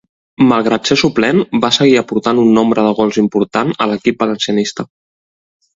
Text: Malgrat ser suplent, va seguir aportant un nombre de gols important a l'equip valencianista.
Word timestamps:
Malgrat 0.51 0.89
ser 0.91 0.97
suplent, 1.01 1.43
va 1.65 1.71
seguir 1.77 1.93
aportant 2.03 2.41
un 2.45 2.49
nombre 2.59 2.87
de 2.89 2.97
gols 3.01 3.23
important 3.27 3.75
a 3.87 3.91
l'equip 3.93 4.27
valencianista. 4.27 4.93